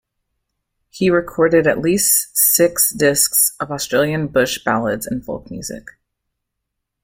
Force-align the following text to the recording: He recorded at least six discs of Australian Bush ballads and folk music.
He 0.89 1.11
recorded 1.11 1.67
at 1.67 1.77
least 1.77 2.35
six 2.35 2.89
discs 2.89 3.55
of 3.59 3.71
Australian 3.71 4.29
Bush 4.29 4.63
ballads 4.63 5.05
and 5.05 5.23
folk 5.23 5.51
music. 5.51 5.89